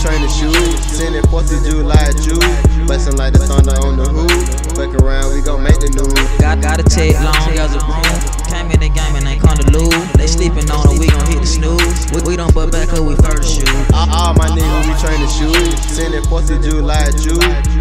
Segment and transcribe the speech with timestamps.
[0.00, 0.54] train to shoot.
[0.86, 2.38] Sending 4th of July Jew.
[2.86, 4.48] Bustin' like the thunder on the hooch.
[4.78, 6.14] Fuck around, we gon' make the news.
[6.38, 8.02] Got, got a take long as a broom.
[8.48, 10.12] Came in the game and ain't come to lose.
[10.14, 11.27] They sleeping on it, we gon'.
[12.12, 13.68] We, we don't butt back up, we first shoot.
[13.92, 15.78] All, all my niggas, we train to shoot.
[15.84, 17.36] Sending 4th of July Jew.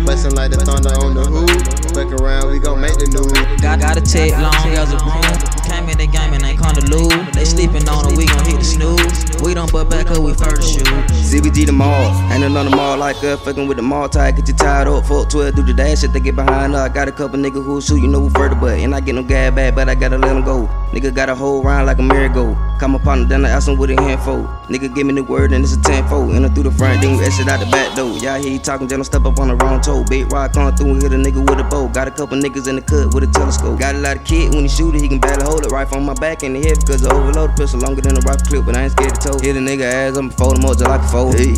[0.05, 1.93] Bustin' like the thunder on the hooch.
[1.95, 3.31] Fuck around, we gon' make the news.
[3.61, 5.23] Got, got a take long as a broom.
[5.63, 7.31] Came in the game and ain't come to lose.
[7.33, 9.41] They sleeping on it, we gon' hit the snooze.
[9.41, 10.87] We don't butt back up, we first shoot.
[11.11, 13.39] CBG the mall, ain't another mall like us.
[13.43, 15.05] Fucking with the mall tie, get you tied up.
[15.05, 16.81] Fuck 12, do the dash shit, they get behind us.
[16.81, 19.15] I got a couple niggas who shoot, you know who further, but and I get
[19.15, 20.69] no gas back, but I gotta let them go.
[20.91, 22.55] Nigga got a whole round like a merry-go.
[22.79, 24.43] Call my partner down, I ask him what a handful.
[24.69, 26.33] Nigga give me the word and it's a tenfold.
[26.33, 28.17] Enter through the front, then we exit out the back door.
[28.19, 30.03] Y'all hear you talking, just step up on the wrong toe.
[30.05, 31.87] Big rock come through and hit a nigga with a bow.
[31.89, 33.79] Got a couple niggas in the cut with a telescope.
[33.79, 35.71] Got a lot of kid when he shoot it, he can barely hold it.
[35.71, 38.21] Rifle on my back and the head because I overload the pistol longer than a
[38.21, 39.39] rifle clip, but I ain't scared to toe.
[39.39, 41.35] Hit a nigga ass, I'ma fold him up just like a fold.
[41.35, 41.55] Hey,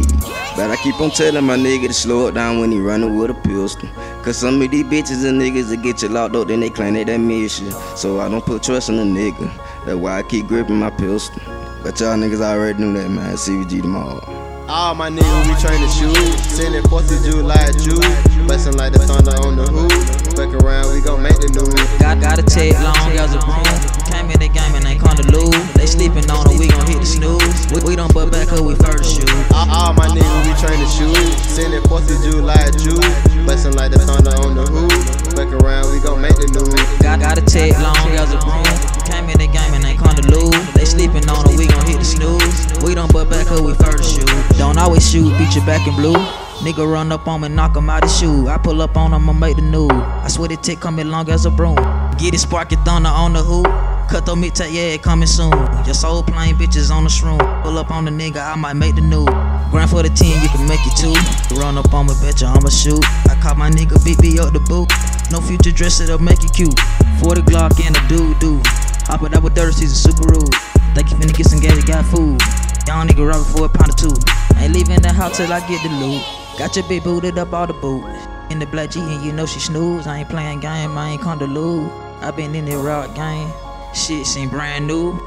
[0.56, 3.32] but I keep on telling my nigga to slow it down when he running with
[3.32, 3.90] a pistol.
[4.24, 6.94] Cause some of these bitches and niggas that get you locked up, then they claim
[6.94, 7.72] they that miss you.
[7.96, 9.50] So I don't put trust in a nigga.
[9.86, 11.42] That's why I keep gripping my pistol.
[11.84, 13.36] But y'all niggas already knew that, man.
[13.36, 14.20] CVG tomorrow.
[14.68, 16.38] All my niggas, we train to shoot.
[16.44, 17.98] Sending 4th of July Jew.
[18.46, 20.36] Bustin' like the thunder on the hooch.
[20.36, 21.74] Fuck around, we gon' make the news.
[21.98, 23.66] Got, got a take long as a broom.
[24.12, 25.74] Came in the game and ain't come to lose.
[25.74, 27.29] They sleeping on it, we gon' hit the snooze.
[27.70, 29.30] We, we don't butt back up, we first shoot.
[29.54, 31.14] All, all my niggas, we train to shoot.
[31.38, 32.98] Send Sending 4th of July Jew.
[33.46, 35.38] Bustin' like the thunder on the hooch.
[35.38, 36.74] Fuck around, we gon' make the news.
[36.98, 38.66] Got, got a take long as a broom.
[39.06, 40.74] Came in the game and ain't come to lose.
[40.74, 42.82] They sleeping on it, we gon' hit the snooze.
[42.82, 44.58] We don't butt back up, we first shoot.
[44.58, 46.18] Don't always shoot, beat your back in blue.
[46.66, 48.48] Nigga run up on me, knock him out his shoe.
[48.48, 49.92] I pull up on him, I make the news.
[49.92, 51.76] I swear the tick coming long as a broom.
[52.18, 53.89] Get it sparky thunder on the hooch.
[54.10, 55.54] Cut the meat tape, yeah, it coming soon.
[55.86, 57.38] Your soul playing bitches on the shroom.
[57.62, 59.30] Pull up on the nigga, I might make the news.
[59.70, 61.14] Grind for the 10, you can make it too.
[61.62, 63.06] Run up on me, betcha I'ma shoot.
[63.30, 64.90] I caught my nigga BB up the boot.
[65.30, 66.74] No future dress, it'll make you cute.
[67.22, 68.60] 40 Glock and a doo doo.
[69.06, 70.56] Hop it up with 30 season, super rude.
[70.98, 72.42] Think you finna get some gas, got food.
[72.90, 74.16] Young nigga robbing for a pound or two.
[74.58, 76.26] Ain't leaving the house till I get the loot.
[76.58, 78.02] Got your bitch booted up all the boot.
[78.50, 80.08] In the black G and you know she snooze.
[80.08, 81.92] I ain't playing game, I ain't come to lose.
[82.22, 83.54] I been in the rock game.
[83.94, 85.20] Shit seem brand new.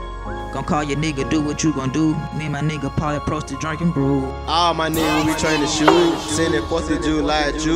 [0.52, 2.14] Gonna call your nigga, do what you gon' do.
[2.36, 4.24] Me and my nigga probably approach the drinking brew.
[4.46, 6.18] All my niggas, we train to shoot.
[6.20, 7.72] Sending 4th of July Jew.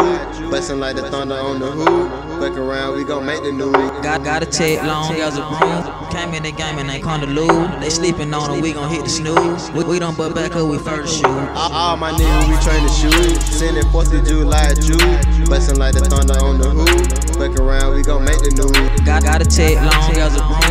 [0.51, 2.39] Bustin' like the thunder on the hooch.
[2.39, 3.73] Fuck around, we gon' make the news.
[4.03, 6.11] Got, got a take long as a broom.
[6.11, 7.81] Came in the game and ain't come to lose.
[7.81, 9.71] They sleeping on it, we gon' hit the snooze.
[9.71, 11.25] We, we don't butt back up, we first shoot.
[11.25, 13.41] All, all my niggas, we train to shoot.
[13.43, 14.99] Sending 4th of July Jew.
[15.47, 17.37] Bustin' like the thunder on the hooch.
[17.39, 19.01] Fuck around, we gon' make the news.
[19.01, 20.66] Got, got a take long as a broom.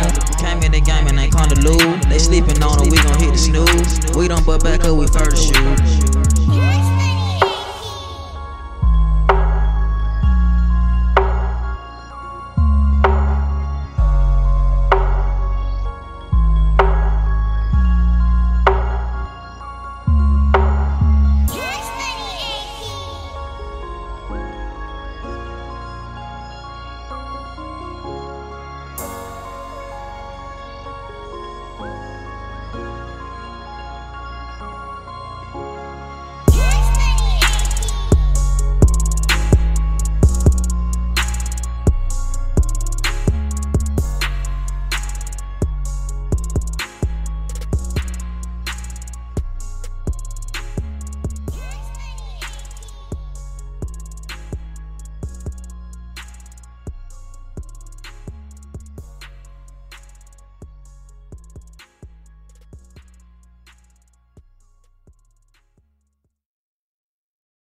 [4.58, 5.65] Back up, we first shoot.